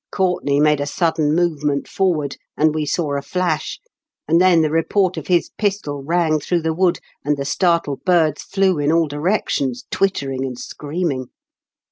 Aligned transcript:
Courtenay 0.11 0.57
^ 0.59 0.61
made 0.63 0.81
a 0.81 0.87
sudden 0.87 1.35
movement 1.35 1.87
forward, 1.87 2.37
and 2.57 2.73
we 2.73 2.87
saw 2.87 3.13
a 3.15 3.21
flash, 3.21 3.79
and 4.27 4.41
then 4.41 4.63
the 4.63 4.71
report 4.71 5.15
of 5.15 5.27
his 5.27 5.51
pistol 5.59 6.01
rang 6.01 6.39
through 6.39 6.63
the 6.63 6.73
wood, 6.73 6.97
and 7.23 7.37
the 7.37 7.45
startled 7.45 8.03
birds 8.03 8.41
flew 8.41 8.79
in 8.79 8.91
all 8.91 9.07
directions 9.07 9.85
twittering 9.91 10.43
and 10.43 10.57
screaming. 10.57 11.27